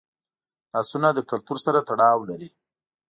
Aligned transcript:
لاسونه 0.73 1.09
له 1.17 1.21
کلتور 1.29 1.57
سره 1.65 1.79
تړاو 1.87 2.19
لري 2.29 2.49